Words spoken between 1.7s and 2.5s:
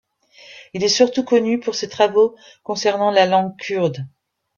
ses travaux